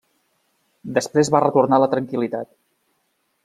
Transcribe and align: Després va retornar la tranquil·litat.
Després 0.95 1.31
va 1.35 1.43
retornar 1.45 1.81
la 1.85 1.91
tranquil·litat. 1.95 2.51